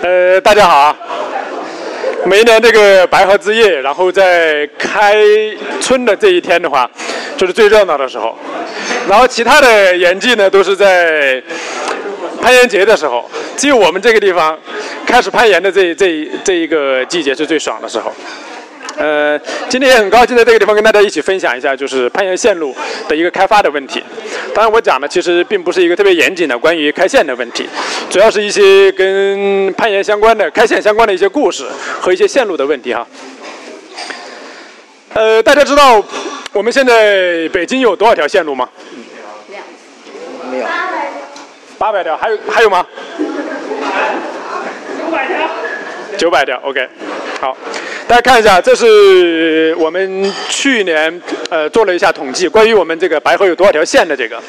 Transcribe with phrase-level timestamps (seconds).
[0.00, 0.96] 呃，大家好啊！
[2.24, 5.16] 每一年这个白河之夜，然后在开
[5.80, 6.88] 春的这一天的话，
[7.36, 8.38] 就是最热闹的时候。
[9.08, 11.42] 然后其他的演技呢，都是在
[12.40, 13.28] 攀岩节的时候。
[13.56, 14.56] 只有我们这个地方
[15.04, 18.12] 开始攀岩的这这这一个季节是最爽的时候。
[19.00, 19.38] 呃，
[19.68, 22.74] 今天也很高兴在这个地方跟大家一起分享一下，就是攀岩线路
[23.08, 24.02] 的一个开发的问题。
[24.54, 27.68] 当然，我讲的其实并不是一个特别严谨的关于开线的问题，
[28.10, 31.64] 主要是一些跟攀岩相关的、开线相关的一些故事
[32.00, 33.06] 和一些线路的问题哈。
[35.14, 36.02] 呃，大家知道
[36.52, 38.68] 我们现在北京有多少条线路吗？
[40.50, 40.66] 没有。
[41.78, 42.84] 八百条，还有还有吗？
[44.98, 45.48] 九百条。
[46.16, 46.88] 九百条，OK。
[47.40, 47.56] 好，
[48.08, 54.42] 大家看一下，这是我们去年呃做了一下统计，关于我们这个白河有多少条线的这个。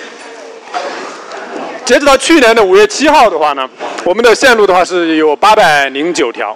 [1.84, 3.70] 截止到去年的五月七号的话呢，
[4.06, 6.56] 我们的线路的话是有八百零九条。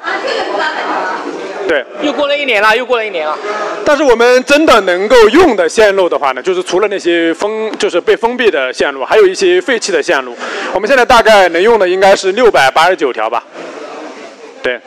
[1.67, 1.83] 对。
[2.01, 3.37] 又过了一年了，又过了一年了。
[3.83, 10.33] 但是我们真的能够用的线路的话呢，就是除了那些封，就是被封闭的线路，还有一些废弃的线路。
[10.73, 13.43] 我们现在大概能用的应该是六百八十九条吧。
[14.61, 14.79] 对。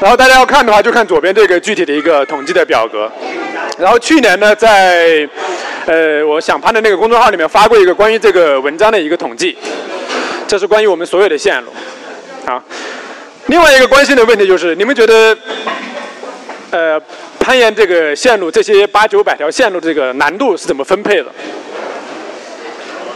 [0.00, 3.10] 然后大家要看的话，就看左边这个具体的一个统计的表格。
[3.78, 5.28] 然后去年呢，在
[5.86, 9.56] 呃我想攀的那个公众号里面发过一个关于这个文章的一个统计，
[10.48, 11.70] 这是关于我们所有的线路。
[12.46, 12.62] 好，
[13.46, 15.36] 另外一个关心的问题就是，你们觉得
[16.70, 16.98] 呃
[17.38, 21.26] 攀岩这个线路这些八九百条线路这个难度是怎么分配的？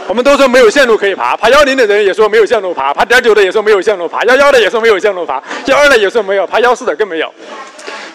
[0.07, 7.33] 我们都说没有线路可以爬，爬幺零的人也说没有线路爬，爬点九的也说没有线路爬，幺幺的也说没有线路爬，幺二的也说没有，爬幺四的更没有，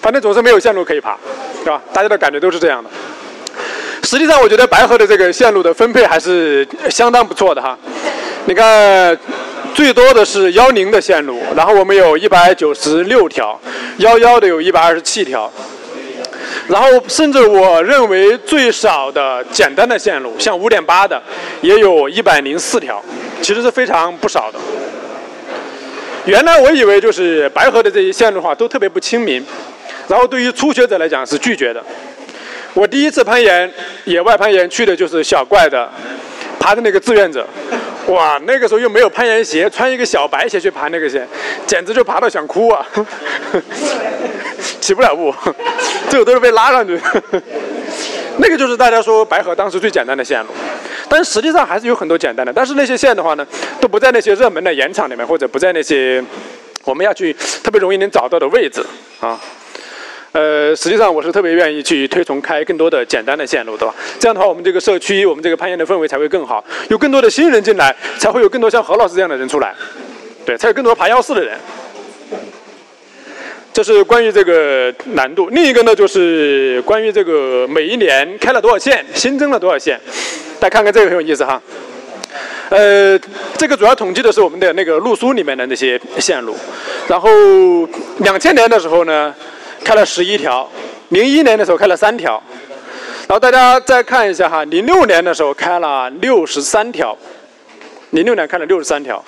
[0.00, 1.16] 反正总是没有线路可以爬，
[1.64, 1.82] 是吧？
[1.92, 2.88] 大家的感觉都是这样的。
[4.04, 7.76] 实际上，我觉得白河的这个线路的分配还是相当不错的哈。
[8.44, 9.18] 你看，
[9.74, 13.60] 最多的是幺零的线路，然后我们有一百九十六条，
[13.98, 15.52] 幺幺的有一百二十七条。
[16.70, 21.20] 然后，甚至我认为最少的简单的线路，像五点八的，
[21.62, 23.02] 也有一百零四条，
[23.42, 24.58] 其实是非常不少的。
[26.26, 29.44] 原来我以为就是白河的这些线路的话都特别不亲民，
[30.06, 31.82] 然后对于初学者来讲是拒绝的。
[32.74, 33.68] 我第一次攀岩，
[34.04, 35.90] 野外攀岩去的就是小怪的，
[36.60, 37.44] 爬的那个志愿者。
[38.06, 41.26] 哇，那个时候又没有攀岩鞋，穿一个小白鞋去爬那个线，
[41.66, 42.84] 简直就爬到想哭啊！
[44.80, 45.32] 起不了步，
[46.08, 46.98] 最后都是被拉上去。
[48.38, 50.48] 那个就是大家说白河当时最简单的线路，
[51.08, 52.52] 但实际上还是有很多简单的。
[52.52, 53.46] 但是那些线的话呢，
[53.80, 56.24] 都不在那些热门的岩场里面，或者不在那些
[56.84, 57.32] 我们要去
[57.62, 58.84] 特别容易能找到的位置
[59.20, 59.38] 啊。
[60.32, 63.92] 呃，实际上我是特别愿意去推崇开更多的简单的线路，对吧？
[64.20, 69.74] 这样的话，我们这个社区，我们这个攀岩的氛围才会更好，有更多的新人进来，才会有更多像何老师这样的人出来，
[70.46, 71.58] 对，才有更多爬幺四的人。
[73.72, 75.48] 这是关于这个难度。
[75.48, 79.98] 另一个呢，就是关于这个每一年开了多少线，新增了多少线。
[80.60, 81.60] 大家看看这个很有意思哈。
[82.68, 83.18] 呃，
[83.56, 86.56] 这个主要统计的是我们的那个路书里面的那些线路。
[87.08, 87.28] 然后
[88.18, 89.34] 两千年的时候呢。
[89.84, 90.68] 开了十一条，
[91.08, 92.42] 零一年的时候开了三条，
[93.26, 97.16] 然后大家再看一下哈，零六年的时候开了六十三条，
[98.10, 99.24] 零六年开了六十三条，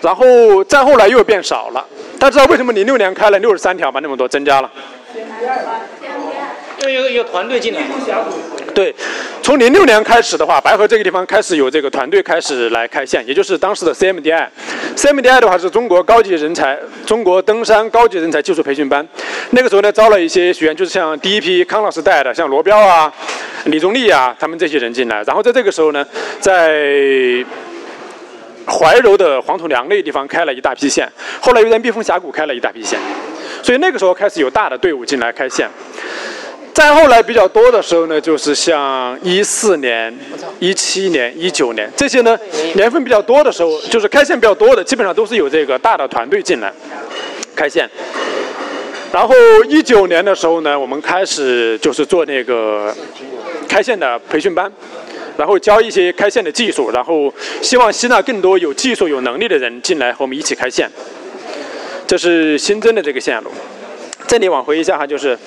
[0.00, 1.86] 然后再后来又变少了。
[2.18, 4.00] 大家知道为什么零六年开了六十三条吗？
[4.02, 4.70] 那么多增加了。
[6.80, 7.80] 因为有有团队进来。
[8.74, 8.94] 对，
[9.50, 14.46] 从零六年开始的话，白河这个地方开始有这个团队开始来开线，也就是当时的 CMDI。
[14.94, 19.04] CMDI 的话是中国高级人才、中国登山高级人才技术培训班。
[19.50, 23.12] 那个时候呢，招了一些学员，就是像第一批康老师带的，像罗彪啊、
[23.64, 25.20] 李宗立啊，他们这些人进来。
[25.24, 26.06] 然后在这个时候呢，
[26.38, 27.44] 在
[28.68, 31.10] 怀柔的黄土梁那个地方开了一大批线，
[31.40, 32.96] 后来又在蜜蜂峡谷开了一大批线，
[33.64, 35.68] 所以那个时候开始有大的队伍进来开线。
[36.80, 40.18] 再后来比较多的时候呢，就是像一四年、
[40.58, 42.34] 一七年、一九年这些呢，
[42.72, 46.72] 年份比较多的时候，就是开线比较多的，基本上都是有这个大的团队进来
[47.54, 47.86] 开线。
[49.12, 49.34] 然后
[49.68, 52.96] 一九年的时候呢，我们开始就是做那个
[53.68, 54.72] 开线的培训班，
[55.36, 57.30] 然后教一些开线的技术，然后
[57.60, 60.90] 希望吸纳更多有技术、有能力的人进来和我们一起开线。
[62.06, 63.50] 这是新增的这个线路。
[64.26, 65.38] 这里往回一下哈，就是。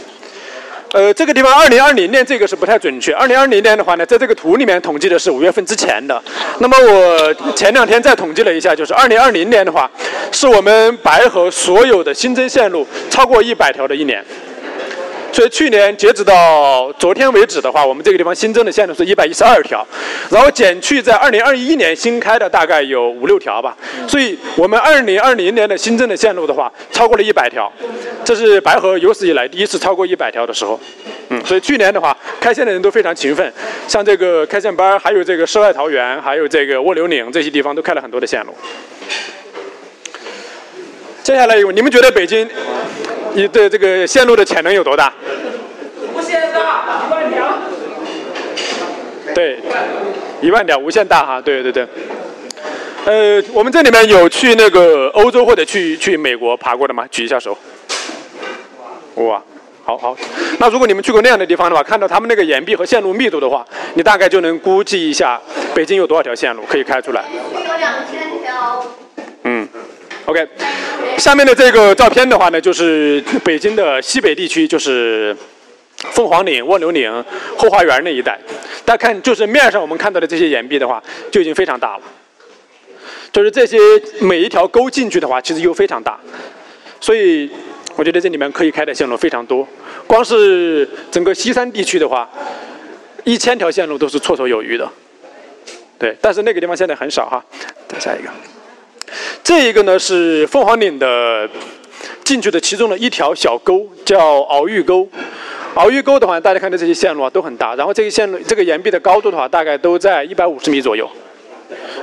[0.94, 3.12] 呃，这个地方二零二零年这个是不太准确。
[3.14, 6.22] 二零二零年的话呢，在这个图里面统计的是五月份之前的。
[6.60, 9.90] 那么我前两天再统计了一下，就是二零二零年的话，
[10.32, 14.24] 是我们白河所有的新增线路超过一百条的一年。
[15.34, 19.86] 所以去年截止到昨天为止的话，我们这个地方新增的线路是一百一十二条，
[20.30, 23.76] 然后减去在二零二一年新开的大概有五六条吧。
[24.08, 27.72] 所以我们二零二零年的新增的线路的话，超过了一百条，
[28.24, 30.80] 这是白河有史以来第一次超过一百条的时候。
[31.30, 33.52] 嗯，所以去年的话，开线的人都非常勤奋，
[33.88, 38.54] 像这个开线班，还有这个世外桃源，还有这个卧流岭这些地方都开了很多的线路。
[41.24, 42.48] 接下来一个，你们觉得北京
[43.36, 45.12] 你对这个线路的潜能有多大？
[46.16, 47.58] 无限大，一万条。
[49.34, 49.60] 对，
[50.42, 51.88] 一万条，无限大哈，对对对。
[53.06, 57.06] 呃，我们这里面有去那个欧洲或者去去美国爬过的吗？
[57.10, 57.58] 举一下手。
[59.16, 59.42] 哇，
[59.84, 60.16] 好好。
[60.60, 63.66] 那如果你们去过那样的地方的话，看到他们那个岩壁和线路密度的话，
[63.96, 65.42] 你大概就能估计一下
[65.74, 67.26] 北京有多少条线路可以开出来。
[67.34, 68.86] 有两千条。
[70.26, 70.48] ，OK。
[71.18, 75.36] 下面的这个照片的话呢，就是北京的西北地区，就是
[75.98, 77.24] 凤凰岭、卧牛岭、
[77.58, 78.40] 后花园那一带。
[78.84, 82.04] 大家看，就是面上我们看到的这些岩壁的话，就已经非常大了。
[83.32, 83.78] 就是这些
[84.20, 86.20] 每一条沟进去的话，其实又非常大。
[87.00, 87.50] 所以
[87.96, 89.68] 我觉得这里面可以开的线路非常多。
[90.06, 92.30] 光是整个西山地区的话，
[93.24, 94.90] 一千条线路都是绰绰有余的。
[95.98, 97.44] 对，但是那个地方现在很少哈。
[97.88, 98.30] 再下一个。
[99.44, 101.50] 这一个呢是凤凰岭的
[102.24, 105.08] 进去的其中的一条小沟，叫鳌玉沟。
[105.76, 111.10] 鳌玉沟的话，大家看到这些线路啊都很大，然后这些线路这个岩壁的高度的话，大概都在一百五十米左右。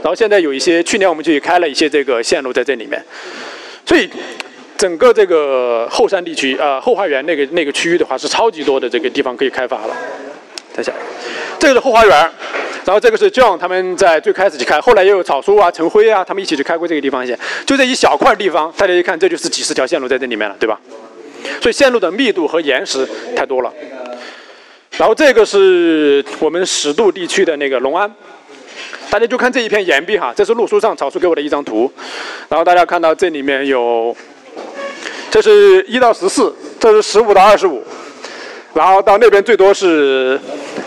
[0.03, 3.01] 然后现在有一些，去年我们就开了一些这个线路在这里面，
[3.87, 4.11] 所以
[4.77, 9.97] 整个这个后山地区啊后花园那个那个区域的话，是超级多的这个地方可以开发了。
[10.73, 10.93] 再下，
[11.59, 12.31] 这个是后花园。
[12.85, 17.39] 然后这个是 John 他们在最开始去开，后来也有草叔啊、陈辉啊，他们一起去开过这个地方线。
[17.67, 20.81] 就这一小块地方，大家一看，这就是几十条线路在这里面了，对吧？
[21.61, 23.07] 所以线路的密度和岩石
[23.37, 23.73] 太多了。
[24.97, 28.11] 然后这个是我们十渡地区的那个隆安，
[29.09, 31.91] 大家就看这一片岩壁哈，这是路书上草叔给我的一张图。
[32.49, 34.15] 然后大家看到这里面有，
[35.31, 37.83] 这是一到十四，这是十五到二十五，
[38.75, 40.41] 然后到那边最多是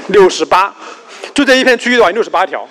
[0.07, 0.73] 六十八。
[1.33, 2.67] 就这一片区域的话，六十八条。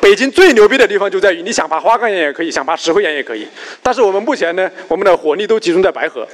[0.00, 3.46] 北京最牛逼的地方就在于，你想爬花岗岩也可以，想爬石灰岩也可以。
[3.82, 6.26] 但是我们目前呢，我们的火力都集中在白河。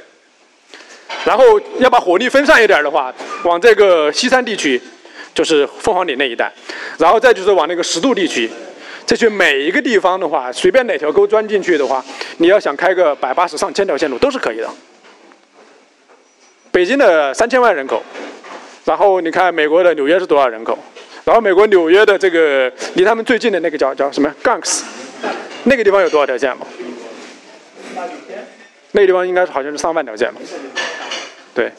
[1.25, 3.13] 然后要把火力分散一点的话，
[3.43, 4.81] 往这个西山地区，
[5.33, 6.51] 就是凤凰岭那一带，
[6.97, 8.49] 然后再就是往那个十渡地区，
[9.05, 12.03] 这些每一个地方的话，随便哪条沟钻进去的话，
[12.37, 14.69] 你要想开个百八十上千条线路都是可以的。
[16.71, 18.01] 北京的三千万人口，
[18.85, 20.77] 然后你看美国的纽约是多少人口？
[21.27, 24.83] 然后美国纽约的这个离他们最近的那个叫叫什么 Gunks，
[25.65, 26.59] 那个地方有多少条线路？
[28.93, 30.35] 那个地方应该是好像是上万条线路。
[31.53, 31.69] 对，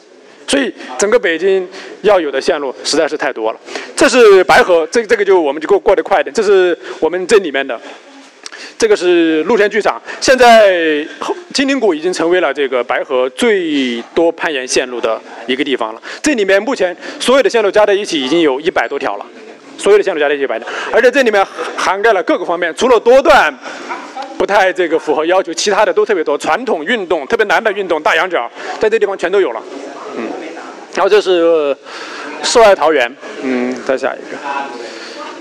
[0.45, 1.67] 所以整个北京
[2.03, 3.59] 要有的线路实在是太多了。
[3.95, 6.31] 这是白河，这这个就我们就过过得快一点。
[6.31, 7.81] 这是我们这里面的，
[8.77, 9.99] 这个是露天剧场。
[10.21, 11.03] 现在
[11.55, 16.01] 金陵谷已经成为了这个白河最多攀岩线路的一个地方了。
[16.21, 19.25] 这里面目前所有的线路加在一起已经有一百多条了。
[19.79, 21.43] 所有的线路加在一起摆的，而且这里面
[21.75, 23.51] 涵盖了各个方面，除了多段
[24.37, 26.37] 不太这个符合要求，其他的都特别多。
[26.37, 29.61] 传统运动特别难的运动，大羊角，在这地方全都有了。
[30.17, 30.27] 嗯，
[30.93, 31.75] 然后这是
[32.43, 33.09] 世外桃源，
[33.41, 34.37] 嗯，再下一个。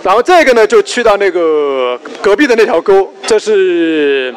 [0.05, 4.32] 然后这个呢，就去到那个隔壁的那条沟，这是。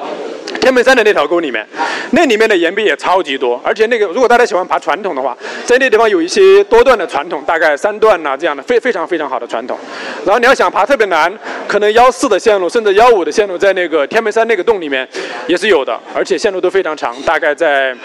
[0.61, 1.67] 天门山的那条沟里面，
[2.11, 9.77] 那里面的岩壁也超级多，而且那个如果大家喜欢爬传统的话，在那地方有一些多段的传统，大概三段呐这样的非非常非常好的传统。
[10.23, 11.33] 然后你要想爬特别难，
[11.67, 15.07] 可能幺四的线路甚至幺五的线路，在那个天门山那个洞里面
[15.47, 17.95] 也是有的，而且线路都非常长，大概在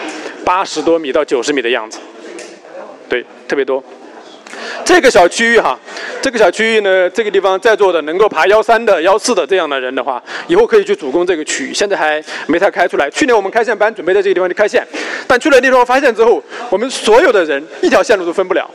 [0.43, 1.99] 八十多米到九十米的样子，
[3.07, 3.83] 对，特别多。
[4.85, 5.77] 这个小区域哈，
[6.21, 11.73] 这个小区域呢，这个地方在座的能够爬幺三的、幺四的这样的人的话，以后可以去主攻这个区域。
[11.73, 13.09] 现在还没太开出来。
[13.09, 14.85] 去年我们开线班准备在这个地方去开线，
[15.27, 18.69] 但去了地方发现之后，我们所有的人一条线路都分不了。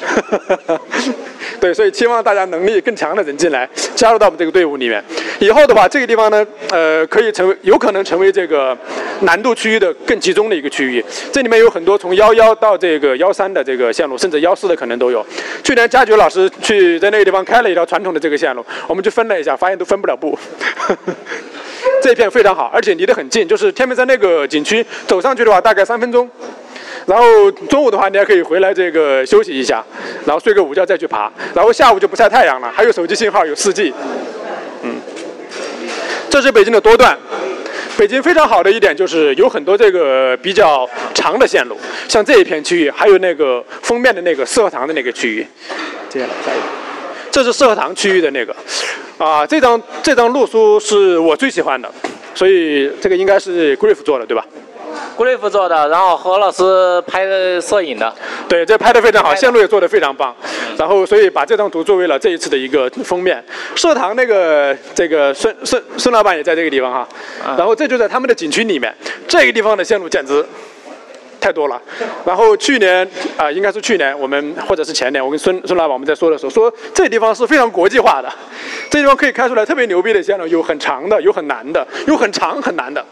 [1.60, 5.02] 对，所以期望大家能力更强的人进来，加入到我们这个队伍里面。
[5.38, 8.76] 以后的话，这个地方呢，呃，可以成为，有可能成为这个
[9.20, 11.04] 难度区域的更集中的一个区域。
[11.30, 15.24] 这里面有很多从幺幺到这个幺三的这个线路，甚至幺四的可能都有。
[15.62, 20.38] 去年佳觉老师去在那个地方开了一条传统的这个线路，我们去分了一下，发现都分不了步。
[22.02, 26.28] 这片非常好，而且离得很近，就是天门山那个景区，走上去的话大概三分钟。
[27.06, 29.84] 然后中午的话，你还可以回来这个休息一下，
[30.26, 33.92] 然后睡个午觉再去爬，然后下午就不晒太阳了，还有手机信号，有四 G。
[34.82, 34.96] 嗯，
[36.28, 37.16] 这是北京的多段，
[37.96, 41.76] 北京非常好的一点就是有很多这个比较长的线路，
[42.08, 45.46] 像这一片区域，还有那个封面的那个四合堂的那个区域。
[46.08, 46.64] 接下来下一个，
[47.30, 48.54] 这是四合堂区域的那个，
[49.18, 51.90] 啊，这张这张路书是我最喜欢的，
[52.34, 54.44] 所以这个应该是 Grief 做的，对吧？
[55.20, 58.10] 古雷夫做的，然后何老师拍的摄影的，
[58.48, 60.34] 对，这拍的非常好，线路也做得非常棒。
[60.78, 63.44] 然后，所以把这张图作为了这一次的一个封面。
[63.74, 67.06] 社堂那个这个孙孙孙老板也在这个地方哈。
[67.58, 68.90] 然后这就在他们的景区里面，
[69.28, 70.42] 这个地方的线路简直
[71.38, 71.78] 太多了。
[72.24, 78.32] 然后去年啊、应该是去年我们或者是前年，我跟孙孙老板我们在说的时候说，这地方是非常国际化的，
[78.88, 83.04] 这地方可以开出来特别牛逼的线路，有很长的，有很难的，有很长很难的。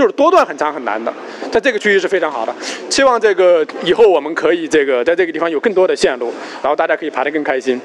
[0.00, 1.12] 就是多段很长很难的，
[1.52, 2.54] 在这个区域是非常好的。
[2.88, 7.78] 希望这个以后我们可以这个在这个地方有更多的线路，然后大家可以爬得更开心。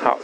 [0.00, 0.16] 好，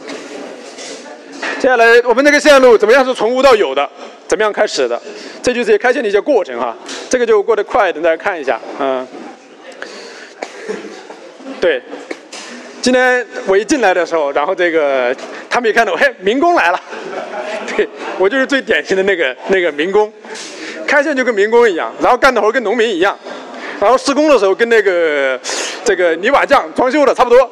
[1.59, 3.89] 接下来我们这个线路怎么样是从无到有的？
[4.29, 4.97] 怎么样开始的？
[5.43, 6.73] 这就是开线的一些过程哈。
[7.09, 9.05] 这个就过得快，等大家看一下，嗯，
[11.59, 11.83] 对。
[12.81, 15.13] 今天我一进来的时候，然后这个
[15.49, 16.81] 他们一看到，嘿，民工来了，
[17.75, 17.87] 对
[18.17, 20.11] 我就是最典型的那个那个民工，
[20.85, 23.17] 开线就跟民工一样，然后干的活跟农民一样，
[23.79, 25.39] 然后施工的时候跟那个
[25.83, 27.49] 这个泥瓦匠装修的差不多。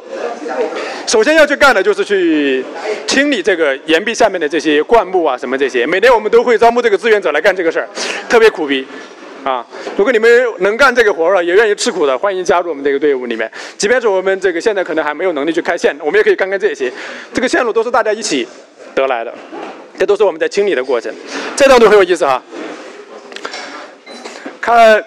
[1.08, 2.64] 首先要去干的就是去
[3.08, 7.88] 清理这个岩壁下面的这些灌木啊什么这些，每年我们都会招募这个志愿者来干这个事儿，
[8.30, 8.86] 特别苦逼。
[9.42, 13.50] 啊，如果你们能干这个活儿了，也愿意吃苦的，欢迎加入我们这个队伍里面。
[13.78, 16.92] 即便是我们这个现在可能还没有能力去开线，我们也可以干干这些。
[17.34, 18.46] 这个线路都是大家一起
[19.02, 19.34] 得来的，
[19.98, 21.14] 这都是我们在清理的过程。
[21.56, 22.42] 这张图很有意思哈，
[24.60, 25.04] 看，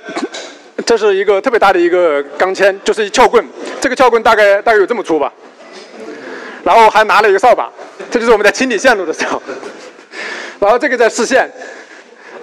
[0.84, 3.44] 这是一个特别大的一个钢钎，就是一撬棍，
[3.80, 5.32] 这个撬棍大概大概有这么粗吧，
[6.64, 7.70] 然后还拿了一个扫把，
[8.10, 9.42] 这就是我们在清理线路的时候。
[10.58, 11.50] 然后这个在试线。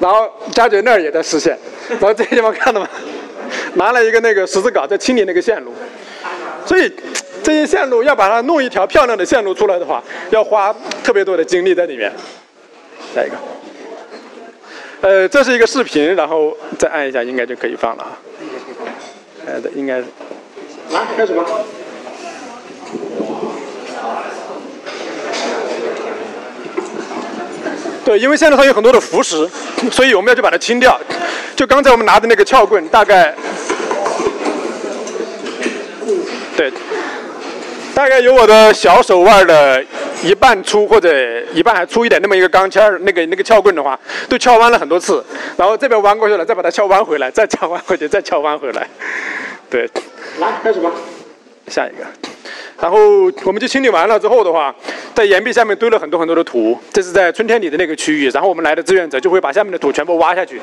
[0.01, 2.87] 然后佳觉那儿也在实现，然后这个地方看到吗？
[3.73, 5.73] 拿了一个那个十字镐在清理那个线路，
[6.65, 6.89] 所以
[7.43, 12.11] 这些线路要把它弄一条漂亮的线路出来的话，要花特别多的精力在里面。
[13.15, 13.35] 下一个，
[15.01, 18.17] 呃，这是一个视频，然后再按一下应该就可以放了啊。
[19.45, 21.43] 呃，应该，来开始吧。
[28.05, 29.47] 对，因为线路上有很多的浮石，
[29.91, 30.99] 所以我们要去把它清掉。
[31.55, 33.35] 就刚才我们拿的那个撬棍，大概，
[36.55, 36.71] 对，
[37.99, 39.83] 大概有我的小手腕的
[40.23, 45.21] 一半粗或者一半还粗一点那么一个钢钎儿，那个那个撬棍的话，都撬弯了很多次。
[45.57, 48.87] 然后这边弯过去了，再把它撬弯回来，再撬弯回去，再撬弯回来。
[49.69, 49.81] 对，
[50.39, 50.89] 来开始吧，
[51.67, 52.05] 下一个。
[52.79, 52.97] 然后
[53.43, 54.73] 我们就清理完了之后的话，
[55.13, 58.29] 在岩壁下面堆了很多很多的土，这是在春天里的那个区域。
[58.29, 60.61] 然后我们来的志愿者就会把下面的土全部挖下去。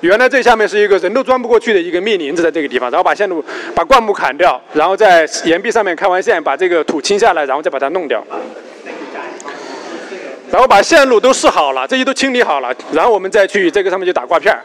[0.00, 8.24] 原来这下面是一个人都钻不过去的一个密林子，在这个地方，然后把线路、把灌木砍掉，然后在岩壁上面开完线，把这个土清下来，然后再把它弄掉。
[10.50, 14.62] 然后把线路都试好了，这些都清理好了，然后我们再去这个上面就打挂片儿。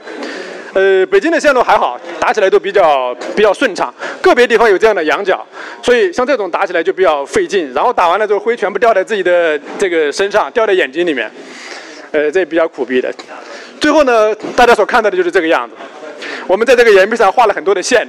[0.73, 5.45] 呃，北京的线路还好，打起来都比较比较顺畅，个别地方有这样的羊角，
[5.81, 7.73] 所以像这种打起来就比较费劲。
[7.73, 11.29] 然后打完了之后，灰全部掉在自己的这个身上，掉在眼睛里面，
[12.11, 13.11] 呃，这比较苦逼的。
[13.81, 15.75] 最后呢，大家所看到的就是这个样子。
[16.45, 18.07] 我们在这个岩壁上画了很多的线，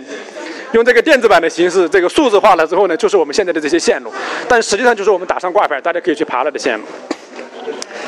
[0.73, 4.13] 用这个电子版的形式，这个数字化了之后呢，就是我们现在的这些线路，
[4.47, 6.85] 但实际上就是我们打上挂牌，大家可以去爬了的线路。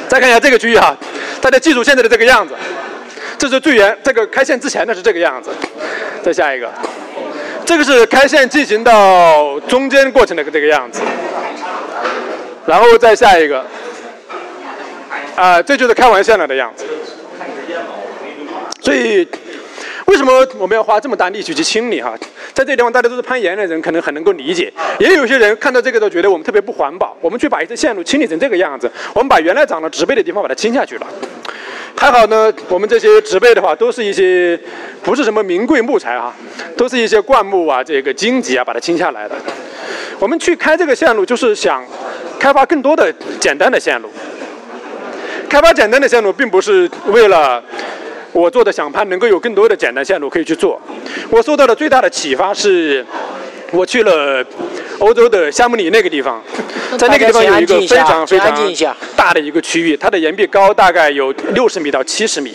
[0.09, 0.95] 再看一下这个区域哈，
[1.41, 2.55] 大家记住现在的这个样子。
[3.39, 5.51] 这是最原这个开线之前的是这个样子，
[6.23, 6.71] 再下一个，
[7.65, 11.01] 这个是开线进行到中间过程的这个样子，
[12.67, 13.65] 然后再下一个，
[15.35, 16.85] 啊，这就是开完线了的样子。
[18.85, 19.27] 所以，
[20.05, 22.15] 为什么我们要花这么大力气去清理哈？
[22.53, 24.71] 在这个地方，大家都是攀岩的人，可能很能够理解。
[24.99, 27.17] 也有些人看到这个都觉得我们特别不环保。
[27.23, 31.07] 我们去把一些线路清理成这个样子，我们把原来长了植被的地方把它清下去了。
[31.97, 34.61] 还好呢，我们这些植被的话，都是一些
[35.03, 36.37] 不是什么名贵木材啊，
[36.77, 39.35] 都是一些灌木啊，这个荆棘啊，把它清下来的。
[40.19, 41.83] 我们去开这个线路，就是想
[42.39, 43.11] 开发更多的
[43.41, 44.11] 简单的线路。
[45.49, 47.63] 开发简单的线路，并不是为了
[48.35, 50.81] 我做的想攀能够有更多的简单线路可以去做。
[51.31, 53.07] 我受到的最大的启发是，
[53.71, 54.45] 我去了
[54.99, 56.43] 欧洲的夏姆里那个地方，
[56.99, 62.53] 在那个地方有一个非常非常大的一个区域，它的岩壁高大概有六十米到七十米。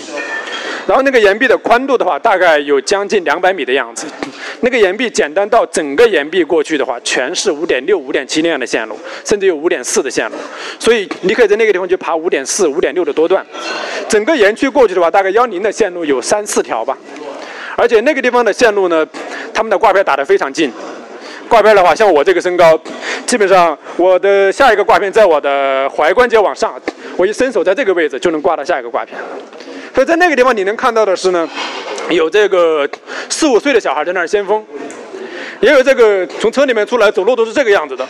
[0.90, 4.08] 然后那个岩壁的宽度的话，大概有将近两百米的样子。
[4.62, 10.36] 那个岩壁简单到整个岩壁过去的话，全是五点六、五点七那样的线路，甚至有五点四的线路。
[10.80, 13.46] 所以你可以在那个地方去爬五点四、五点六的多段。
[14.08, 16.98] 整个岩区过去的话，大概幺零的线路有三四条吧。
[17.76, 19.06] 而且那个地方的线路呢，
[19.54, 20.74] 他们的挂片打得非常近。
[21.48, 22.76] 挂片的话，像我这个身高，
[23.28, 26.82] 基本上我的下一个挂片在我的踝关节往上，
[27.16, 29.16] 我一伸手在这个位置就能挂到下一个挂片。
[30.00, 31.46] 所以在那个地方你能看到的是呢，
[32.10, 32.90] 有这个
[33.28, 34.66] 四五岁的小孩在那儿先锋，
[35.60, 38.08] 也有这个从车里面出来走路都是这个样子的，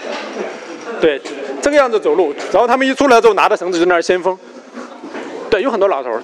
[1.01, 1.19] 对，
[1.59, 4.37] 这个样子走路，然后他们一出来之后拿着绳子在那儿先锋，
[5.49, 6.21] 对，有很多老头儿。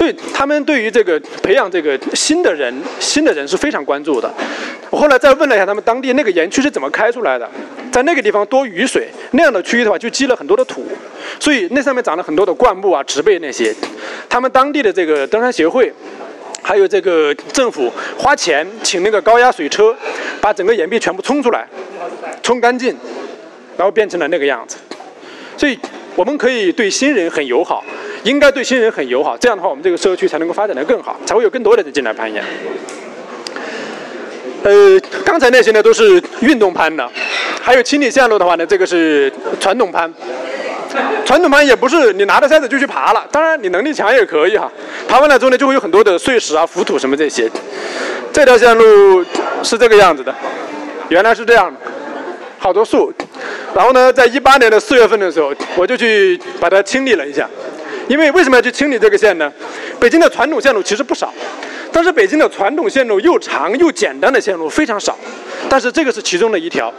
[0.00, 4.32] 所以他们对于这个培养这个新的人、新的人是非常关注的。
[4.88, 7.46] 我后来再问了一下他们当地那个园区是怎么开出来的，
[7.92, 10.86] 在那个地方多雨水，那样的区域的话就积了很多的土，
[11.38, 13.74] 所以那上面长了很多的灌木啊、植被那些。
[14.26, 15.92] 他们当地的这个登山协会，
[16.62, 19.94] 还有这个政府花钱请那个高压水车，
[20.40, 21.68] 把整个岩壁全部冲出来，
[22.42, 22.96] 冲干净，
[23.76, 24.78] 然后变成了那个样子。
[25.58, 25.78] 所以
[26.16, 27.84] 我们可以对新人很友好。
[28.24, 32.44] 应该对新人很友好，这样的话，我们这个社区才能够发展得更好，才会有更多的人进来攀岩。
[34.62, 37.08] 呃，刚才那些呢都是运动攀的，
[37.62, 40.12] 还有清理线路的话呢，这个是传统攀。
[41.24, 44.70] 传统攀也不是你拿着筛子就去爬了，当然你能力强也可以哈。
[45.08, 47.48] 爬完了之后呢，就会有很多的碎石啊、浮土什么这些。
[48.32, 49.24] 这条线路
[49.62, 50.34] 是这个样子的，
[51.08, 51.72] 原来是这样，
[52.58, 53.12] 好多树。
[53.74, 57.48] 然后呢，在一八年的四月份的时候，我就去把它清理了一下。
[58.10, 59.50] 因为为什么要去清理这个线呢？
[60.00, 61.32] 北京的传统线路其实不少，
[61.92, 65.16] 但是北京的传统线路又长又简单的线路非常少，
[65.68, 66.92] 但是这个是其中的一条。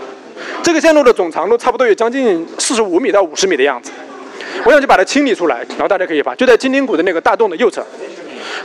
[0.63, 3.91] 这个线路的总长度差不多有将近四十五米到五十米的样子。
[4.63, 7.85] 我想去把它清理出来，然后大家可以发，就在金陵谷的那个大洞的右侧。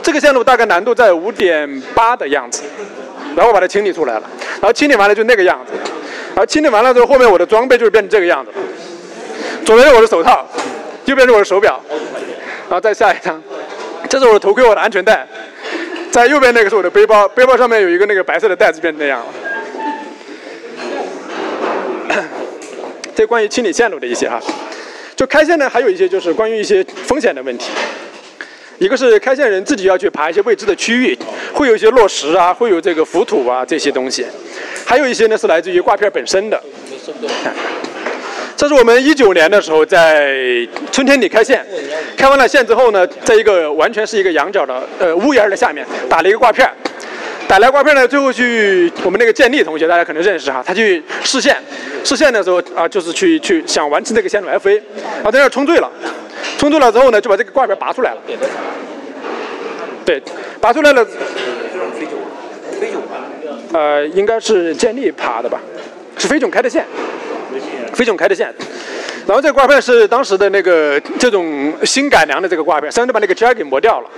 [0.00, 2.62] 这个线路大概难度在五点八的样子，
[3.34, 5.72] 然后我把它清理出来了，然后清理完了就那个样子，
[6.28, 8.52] 然后清理完了之后，后面我的装备就是变成这个样子，
[9.64, 10.46] 左边是我的手套，
[11.06, 11.82] 右边是我的手表。
[12.68, 13.40] 然后再下一张，
[14.08, 15.26] 这是我的头盔，我的安全带，
[16.10, 19.26] 在右边那个是我的背包，背包上面有一个那个白色的袋子，变成那样了。
[23.14, 24.40] 这关于清理线路的一些哈，
[25.14, 27.70] 就开线呢，还有一些就是关于一些风险的问题。
[28.78, 31.18] 一个是开线人自己要去爬一些未知的区域，
[31.54, 34.26] 会有一些落石啊，会有这个浮土啊这些东西，
[34.84, 36.62] 还有一些呢是来自于挂片本身的。
[38.56, 40.34] 这是我们一九年的时候在
[40.90, 41.64] 春天里开线，
[42.16, 46.66] 开完了线之后呢，在一个完全是一个羊角的呃屋檐的下面打了一个挂片，
[47.46, 51.54] 打来挂片呢，最后去我们那个建立同学大家可能认识哈，他去试线，
[52.02, 54.80] 试线的时候啊就是去去想完成这个线路 FA，
[55.22, 55.90] 啊在那冲坠了，
[56.56, 58.18] 冲坠了之后呢就把这个挂片拔出来了，
[60.06, 60.22] 对，
[60.62, 61.06] 拔出来了，
[63.74, 65.60] 呃应该是建立爬的吧，
[66.16, 66.86] 是飞囧开的线。
[67.96, 68.54] 飞囧开的线，
[69.26, 74.10] 然后这个挂片是当时的那个这种新改良的这个挂片，甚至把那个尖儿给磨掉了。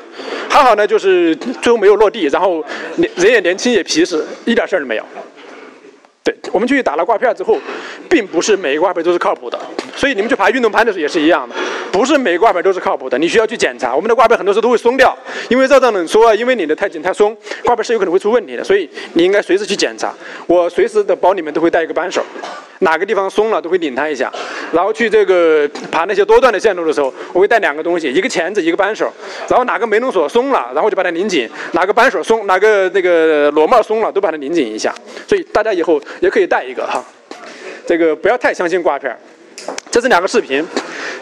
[0.49, 2.65] 还好呢，就是最后没有落地，然后
[3.15, 5.05] 人也年轻也皮实，一点事儿都没有。
[6.53, 7.59] 我们去打了挂片之后，
[8.09, 9.59] 并不是每一个挂片都是靠谱的，
[9.97, 11.55] 所以你们去爬运动攀的时候也是一样的，
[11.91, 13.95] 不是每个挂片都是靠谱的，你需要去检查。
[13.95, 15.17] 我们的挂片很多时候都会松掉，
[15.49, 20.13] 因为热胀冷缩啊，因为拧的太紧太松，挂片是有可能会出问题的，所以你应该随时去检查。
[20.47, 22.25] 我随时的包里面都会带一个扳手。
[22.81, 24.33] 哪个地方松了都会拧它一下，
[24.73, 29.11] 然后去这个爬那些多段的线路的时候，我会带两个东西，一个钳子，一个扳手，
[29.49, 34.95] 然后哪个没弄锁松了，然后就把它拧紧；哪个扳手松，哪个那个螺帽松了，都把它拧紧一下。
[35.27, 37.05] 所以大家以后也可以带一个哈，
[37.87, 39.17] 这个不要太相信挂片。
[39.91, 40.65] 这是两个视频，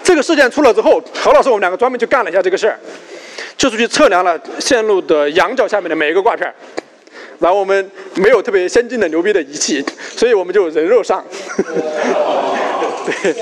[0.03, 2.79] 这个事件出了之后，何老师我们两个专门去干了一下这个事儿，
[3.57, 6.53] 就是去测量了线路的仰角下面的每一个挂片。
[7.39, 9.85] 然后我们没有特别先进的牛逼的仪器，
[10.17, 11.25] 所以我们就人肉上。
[13.07, 13.35] 对。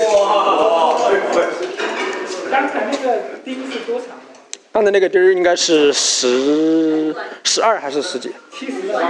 [2.51, 4.09] 刚才那个钉是多长？
[4.71, 8.31] 刚才那个钉儿应该是十十二还是十几？
[8.51, 9.03] 七十二。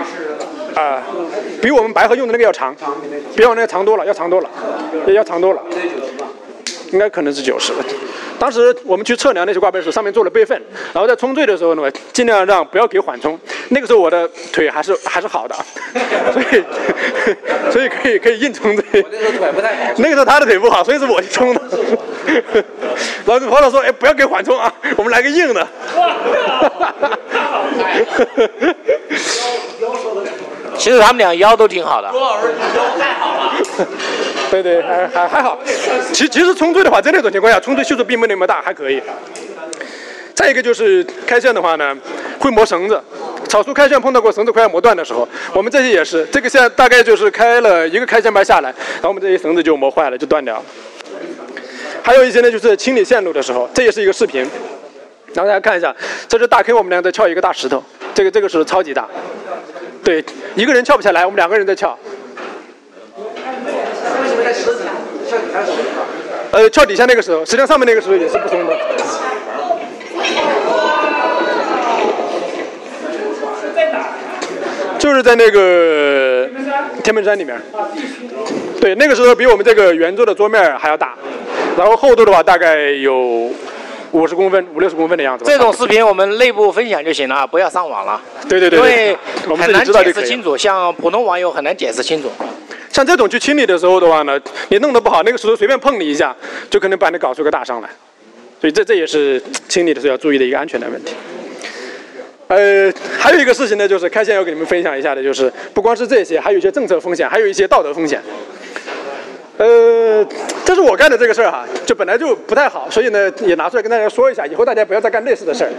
[0.81, 1.03] 啊，
[1.61, 2.75] 比我们白河用的那个要长，
[3.35, 4.49] 比我那个长多了，要长多了，
[5.07, 5.61] 也要长多了。
[6.91, 7.73] 应该可能是九十。
[8.37, 10.61] 当时我们去测量那些挂背的时候，上面做了备份，
[10.93, 13.39] 然后在冲坠的时候呢，尽量让不要给缓冲。
[13.69, 15.55] 那个时候我的腿还是还是好的，
[16.33, 16.45] 所以
[17.71, 18.83] 所以可以可以硬冲坠。
[19.09, 19.75] 那时候腿不太好。
[19.97, 21.61] 那个时候他的腿不好，所以是我去冲的。
[23.25, 25.65] 然后黄老说：“哎，不要给缓冲啊，我们来个硬的。
[30.77, 32.11] ”其实他们俩腰都挺好的。
[32.11, 33.55] 郭老师你腰太好了。
[34.51, 35.59] 对对，还还还好。
[36.13, 39.01] 其其实冲坠的话，在那种情况下，冲坠系数并没那么大，还可以。
[40.33, 41.95] 再一个就是开线的话呢，
[42.39, 43.01] 会磨绳子。
[43.47, 50.63] 草书开线碰到过绳子快要磨断的时候，我们这些也是，这个线大概就是开了一个开线板下来，然后我们这些绳子就磨坏了，就断掉了。
[52.03, 54.41] 还有一些呢，就是清理线路的时候，这也是一个视频。
[55.33, 55.95] 然后大家看一下，
[56.27, 59.07] 这是大坑，我们俩在撬一个大石头，这个这个是超级大，
[60.03, 60.23] 对，
[60.55, 61.97] 一个人撬不下来，我们两个人在撬。
[66.51, 68.75] 呃，撬底下那个石头，实际上上面那个石头也是不松的。
[74.97, 76.49] 就是在那个
[77.03, 77.61] 天门山里面，
[78.81, 81.13] 对，那个石头比我们这个圆桌的桌面还要大，
[81.77, 83.51] 然后厚度的话大概有
[84.11, 85.45] 五十公分、五六十公分的样子。
[85.45, 88.19] 这种视频我们内部分享就行了，不要上网了。
[88.49, 89.85] 对对对，因为我们很难。
[89.85, 92.31] 解释清楚，像普通网友很难解释清楚。
[92.95, 96.33] 像这种去清理的时候的话呢，你弄得不好，那个石头随便碰你一下，
[96.69, 97.89] 就可能把你搞出个大伤来。
[98.61, 101.13] 所以这这也是清理的时候要注意的一个安全的问题。
[102.47, 108.21] 呃，还有一个事情呢，就是开线要给你们分享一下的，就是不光是这些，还有一些政策风险，还有一些道德风险。
[109.57, 110.25] 呃，
[110.63, 115.71] 这是我干的这个事儿哈，就本来就不太好，所以呢也拿出来跟大家说一下，以后大家不要再干类似的事儿。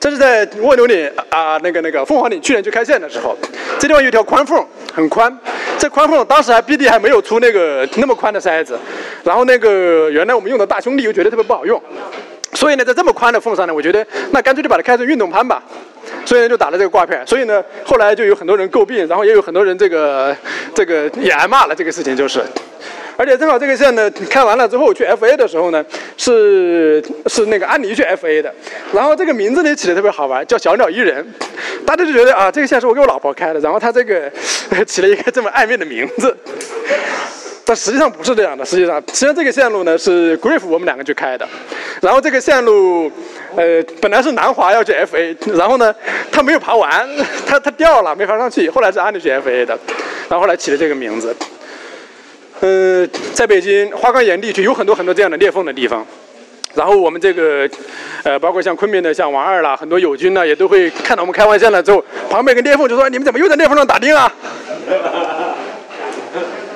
[0.00, 3.36] 这是在蜗牛岭啊、那个那个凤凰岭去年去开线的时候，
[3.78, 5.36] 这地方有一条宽缝，很宽。
[5.78, 8.78] 这宽缝当时还 BD 还没有出那个那么宽的筛子，
[9.24, 11.80] 然后那个原来我们用的大兄弟又觉得特别不好用，
[12.54, 15.62] 所以呢在这么宽的缝上呢，我觉得那干脆就把它开成运动攀吧。
[16.24, 20.36] 所以呢就打了这个挂片，所以呢后来就有很多人诟病，然后也有很多人这个
[20.74, 22.42] 这个也挨骂了这个事情就是。
[23.18, 25.84] 而且正好这个线呢开完了之后去 FA 的时候呢，
[26.16, 28.54] 是是那个安妮去 FA 的，
[28.92, 31.26] 然后这个名字呢起的特别好玩，叫小鸟依人，
[31.84, 34.30] 大家就觉得啊这个线是我给我老婆开的，然后他这个
[34.86, 36.36] 起了一个这么暧昧的名字。
[37.64, 41.46] 但实际上不是这样的，实际上，实际上这个线路呢是 Griff 我们两个去开的，
[42.00, 43.12] 然后这个线路，
[43.56, 45.94] 呃，本来是南华要去 FA，然后呢，
[46.32, 47.06] 他没有爬完，
[47.46, 49.78] 他他掉了，没爬上去，后来是安妮去 FA 的，
[50.30, 51.36] 然后后来起了这个名字。
[52.60, 56.04] 呃，在北京花岗岩地区有很多很多这样的裂缝的地方，
[56.74, 57.68] 然后我们这个，
[58.24, 64.32] 呃，包括像昆明的像王二啦，很多友军呢也都会看到我们开完线了之后，旁边一个裂缝就说你们怎么又在裂缝上打钉啊？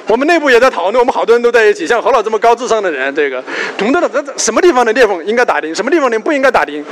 [0.06, 3.42] 我们内部也在讨论，我们好多人都在一起，像何老这么高智商的人，这个
[3.78, 6.84] 我们都在这什么地方的裂缝应该打钉，什么地方的不应该打钉，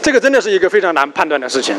[0.00, 1.74] 这个真的是一个非常难判断的事情。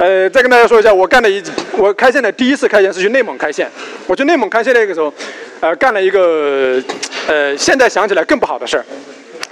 [0.00, 1.42] 呃，再跟大家说一下，我干的一
[1.76, 3.70] 我开线的第一次开线是去内蒙开线，
[4.06, 5.12] 我去内蒙开线那个时候，
[5.60, 6.82] 呃，干了一个
[7.28, 8.84] 呃，现在想起来更不好的事儿。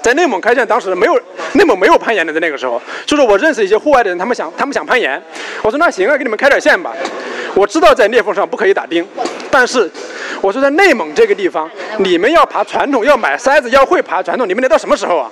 [0.01, 1.21] 在内蒙开线，当时没有
[1.53, 5.23] 内蒙没有攀岩的，在那个时候，就是我认识一些户外的人，他们想他们想攀岩，
[5.61, 6.95] 我说那行啊，给你们开点线吧。
[7.55, 9.07] 我知道在裂缝上不可以打钉，
[9.51, 9.91] 但是
[10.41, 15.31] 我说在内蒙这个地方，你们要爬传统，要买塞子，要会爬传统，你们得到什么时候啊？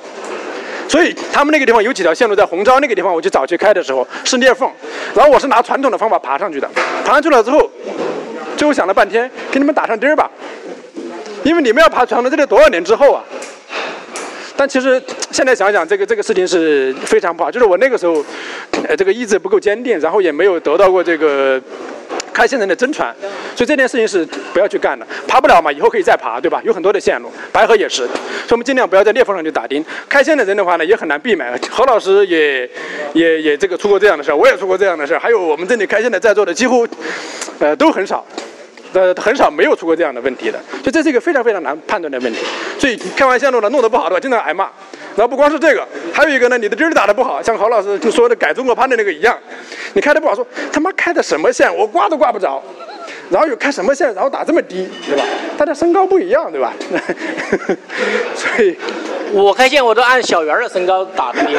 [0.88, 4.70] 所以他们那个地方有几条线路，在红昭那个地方，我去早去开的时候是裂缝，
[5.14, 6.68] 然后我是拿传统的方法爬上去的，
[7.04, 7.70] 爬上去了之后，
[8.56, 10.30] 最后想了半天，给你们打上钉儿吧，
[11.42, 13.22] 因为你们要爬传统，这得多少年之后啊？
[14.58, 18.24] 但其实现在想想，这个这个事情是非常不好，就是我那个时候，
[18.88, 21.60] 呃，这个意志不够坚定，然后也没有得到过这个
[22.36, 23.16] 开线人的真传，
[23.56, 24.22] 所以这件事情是
[24.52, 25.06] 不要去干的。
[25.26, 26.60] 爬不了嘛，以后可以再爬，对吧？
[26.62, 29.82] 有很多的线路，白河也是，所以我们尽量不要在裂缝上去打钉。
[30.06, 31.58] 开线的人的话呢，也很难避免。
[31.70, 32.68] 何老师也
[33.14, 36.86] 也也这个出过这样的事儿，我也出过这样的事儿，还有我们这里开线的在座的几乎，
[37.58, 38.22] 呃，都很少。
[38.92, 42.38] 呃，很少没有出过这样的问题的，就这是一个非常非常难判断的问题。
[42.78, 44.70] 所以开完线路呢，弄得不好的话，经常挨骂。
[45.16, 49.36] 然后不光是这个，还有一个呢，你的针儿打的不好，像郝老师就说的改中国攀的那个一样，
[49.94, 52.62] 你开的不好，说他妈开的什么线，我挂都挂不着。
[53.28, 55.24] 然后有开什么线，然后打这么低，对吧？
[55.58, 56.72] 大家身高不一样，对吧？
[58.36, 58.78] 所以
[59.32, 61.58] 我开线我都按小圆儿的身高打的钉。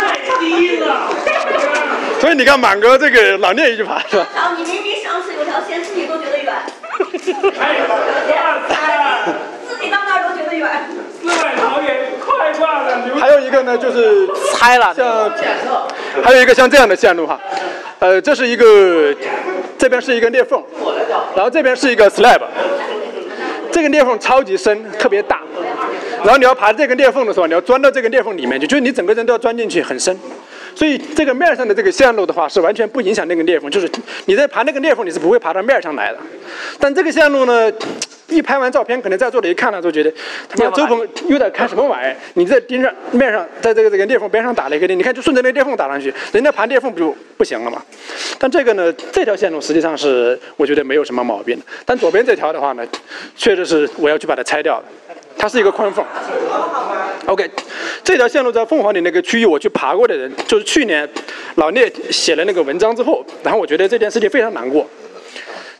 [0.00, 1.08] 太低了。
[2.20, 4.26] 所以你看满哥这个老练一句话是吧？
[4.34, 6.52] 然后你明明上次有条线，自己都觉得远，
[7.60, 7.96] 哎，哇
[8.68, 8.74] 塞！
[9.68, 10.68] 自己到那儿都觉得远。
[13.18, 15.30] 还有一个呢，就是拆了，像
[16.22, 17.40] 还有一个像这样的线路哈，
[17.98, 19.14] 呃，这是一个
[19.78, 20.62] 这边是一个裂缝，
[21.34, 22.40] 然后这边是一个 slab，
[23.72, 25.40] 这个裂缝超级深，特别大，
[26.22, 30.16] 然后你要爬这个裂缝的时候，你要钻到这个裂缝里面去，就是你整个人都要钻进去，很深。
[30.72, 33.90] 所以这个面上的这个线路的话，是完全不影响那个裂缝，就是
[34.26, 36.18] 你在爬那个裂缝，你是不会爬到面上来的。
[36.78, 37.70] 但这个线路呢，
[38.30, 40.12] 一拍完照片，可能在座的一看了都觉得，
[40.48, 42.16] 他妈周鹏又在看什么玩意儿？
[42.34, 47.82] 你在盯上面上，在这个这个裂缝边上打了一个钉，你看就顺着那裂缝打上去，人家爬裂缝不就不行了吗？
[48.38, 51.64] 但这个呢，这条线路实际上是我觉得没有什么毛病的。
[51.84, 52.86] 但左边这条的话呢，
[53.36, 54.84] 确实是我要去把它拆掉的。
[55.38, 56.04] 它是一个宽缝。
[57.26, 57.48] OK，
[58.04, 61.08] 这条线路在凤凰岭那个区域，我去爬过的人，就是去年
[61.54, 64.86] 老聂写了那个文章之后，然后我觉得这件事情非常难过。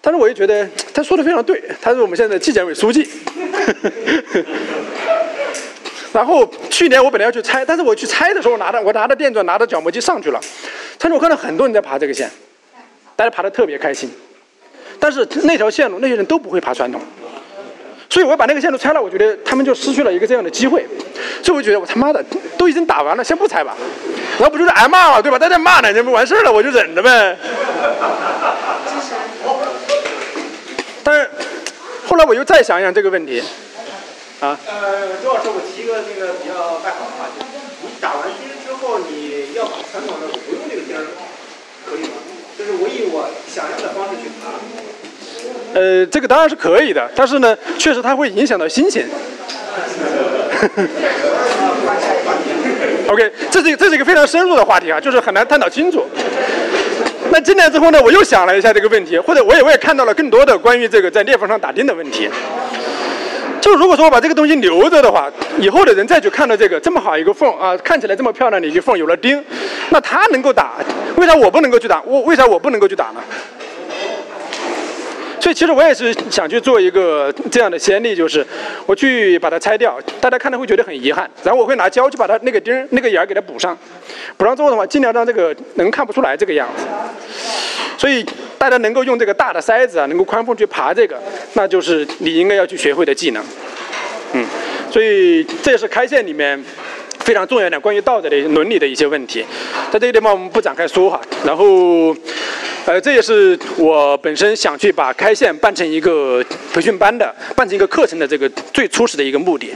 [0.00, 3.08] 但是我又觉得 他说的非常对，他是我们现在的纪检委书记。
[6.12, 10.40] 然后去年我本来要去拆，但是我去拆的时候拿着我拿着电钻拿着角磨机上去了，
[10.98, 12.28] 但是我看到很多人在爬这个线，
[13.14, 14.10] 大家爬得特别开心。
[14.98, 17.00] 但是那条线路那些人都不会爬传统，
[18.08, 20.84] 所以我把那个线路拆了，我觉得他们就失去了一个这样的机会。
[21.42, 22.22] 所以我觉得我他妈的
[22.58, 23.76] 都已经打完了，先不拆吧，
[24.38, 25.38] 然后不就是挨骂嘛，对吧？
[25.38, 27.36] 大家骂呢，这不完事儿了，我就忍着呗。
[31.02, 31.30] 但是
[32.10, 33.40] 后来我又再想一想这个问题，
[34.40, 37.44] 啊，呃，周老师，我提一个那个比较外行的话题，
[37.82, 41.06] 你打完钉之后，你要把传统的不用这个钉儿，
[41.86, 42.14] 可以吗？
[42.58, 44.50] 就是我以我想要的方式去爬。
[45.78, 49.06] 呃，这个当然是可以的，但是呢，确实它会影响到心情。
[53.06, 56.04] OK，这是这是一个非常深入的话题啊，就是很难探讨清楚。
[57.32, 62.28] 那进来之后呢，我又想了一下这个问题，或者我也我也看到了更多的关于这个在裂缝上打钉的问题。
[63.60, 69.44] 就如果说我把这个东西留着的话，以后的人再去看到这个这么好一个缝啊，看起来这么漂亮的一个缝有了钉，
[69.90, 70.72] 那他能够打，
[71.16, 72.00] 为啥我不能够去打？
[72.02, 73.20] 我为啥我不能够去打呢？
[75.40, 78.46] 所以其实我也是想去做一个这样的先例，就是
[78.84, 83.76] 我去把它拆掉，大家看了会觉得很遗憾，然后我会拿胶去把它那个钉那个眼儿给它补上，
[84.36, 86.84] 补上之后的话，尽量让这个能看不出来这个样子。
[87.96, 88.24] 所以
[88.58, 91.18] 大家能够用这个大的筛子啊，能够宽缝去爬这个，
[91.54, 93.42] 那就是你应该要去学会的技能。
[94.32, 94.46] 嗯，
[94.90, 96.62] 所以这也是开线里面
[97.20, 99.44] 非常重要的关于道德的伦理的一些问题，
[99.92, 101.20] 在这个地方我们不展开说哈。
[101.44, 102.14] 然后。
[102.86, 109.70] 呃，这也是我本身想去把开线办成一个培训班的，办成一个课程的这个最初始的一个目的。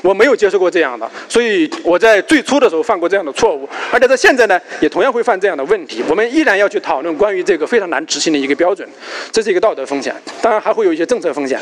[0.00, 6.02] 我没有接受过这样的，所以我在最初的时候犯过这样的错误，而且在现在呢，也同样会犯这样的问题。
[6.08, 8.88] 我们依然要去讨论关于这个非常难执行的一个标准，
[9.30, 11.60] 这是一个道德风险，当然还会有一些政策风险。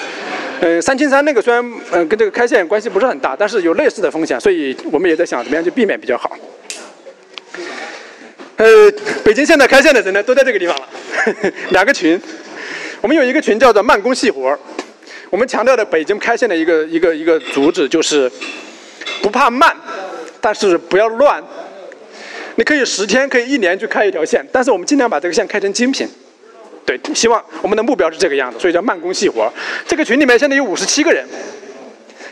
[0.60, 6.36] 呃，三清三那个虽然嗯跟这个开线关系不是很大，但是有类似的风险，所以我们也在想怎么样去避免比较好。
[8.56, 8.66] 呃，
[9.24, 10.88] 北京现在开线的人呢，都在这个地方了，
[11.70, 12.20] 两个群。
[13.00, 14.58] 我们有一个群叫做慢工细活
[15.28, 18.30] 我们强调的北京开线的一个一个一个主旨就是
[19.20, 19.76] 不怕慢，
[20.40, 21.42] 但是不要乱。
[22.54, 26.08] 你可以十天，可以一年去开一条线，但是我们尽量把这个线开成精品。
[26.86, 29.50] 对，希望我们的目标是这个样子，所以叫慢工细活
[29.86, 31.26] 这个群里面现在有五十七个人，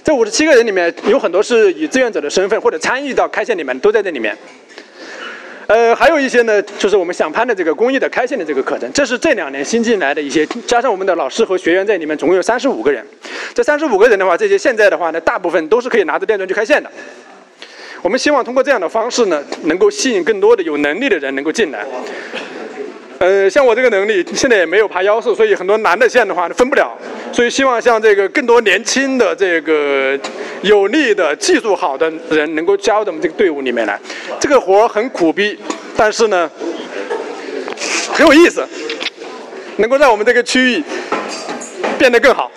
[0.05, 4.37] 这五十七个人里面有很多是以志愿者的身份或者参与到开线里面，都在这里面。
[5.69, 13.03] 呃，还有一些呢，就是我们想攀的这个公益的开线的这个课程，这是这两年新进来的一些，加上我们的老师和学员在里面，总共有三十五个人。
[13.55, 16.91] 这三十五个人的话，这些现在的话呢，大部分都是可以拿着电钻去开线的。
[18.03, 21.87] 我们希望通过这样的方式呢，能够吸引更多的有能力的人能够进来。
[23.23, 26.93] 呃，像我这个能力，现在也没有爬腰式，所以很多难的线的话分不了。
[27.33, 30.19] 所以希望像这个更多年轻的这个
[30.63, 33.97] 有力的技术好的人能够加入到我们这个队伍里面来。
[34.41, 35.57] 这个活很苦逼，
[35.97, 36.51] 但是呢
[38.13, 38.67] 很有意思，
[39.77, 40.83] 能够让我们这个区域
[41.97, 42.51] 变得更好。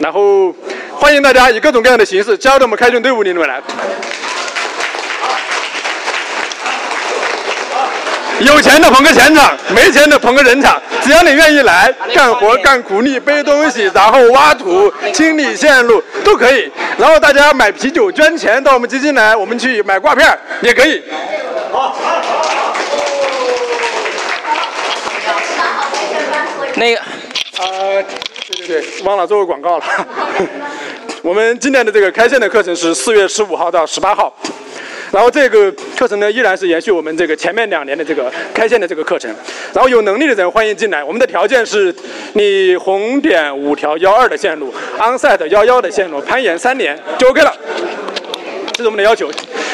[0.00, 0.54] 然后
[0.92, 3.62] 欢迎大家以各种各样的形式加入到我们开训队伍里面来。
[8.40, 16.70] 有钱的捧个钱场，没钱的捧个人场，只要你愿意来干活、干苦力、背东西，然后挖土、清理线路都可以。
[16.96, 21.02] 然后大家买啤酒、捐钱到我们基金来，我们去买挂片也可以。
[21.72, 21.96] 好。
[26.76, 27.00] 那个，
[27.58, 28.02] 呃，
[28.46, 29.84] 对对对，忘了做个广告了。
[31.22, 34.32] 我们今年的这个开线的课程是四月十五号到十八号。
[35.10, 39.34] 然后这个课程呢，依然是延续我们这个前面两年的这个开线的这个课程。
[39.72, 41.02] 然后有能力的人欢迎进来。
[41.02, 41.94] 我们的条件是，
[42.34, 47.52] 你红点五条幺二的线路，onsite 幺幺的线路，攀岩三年就 OK 了。
[48.72, 49.30] 这是我们的要求。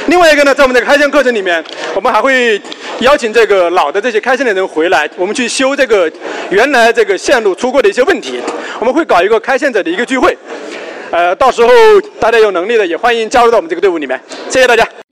[0.07, 1.63] 另外一个呢，在我们的开线课程里面，
[1.95, 2.61] 我们还会
[3.01, 6.11] 邀请这个老的这些开线的人回来，我们去修这个
[6.51, 8.41] 原来这个线路出过的一些问题。
[8.79, 10.37] 我们会搞一个开线者的一个聚会。
[11.11, 11.71] 呃，到时候
[12.19, 14.21] 大家有能力的也欢迎加入到我们这个队伍里面。
[14.49, 15.04] 谢谢大家。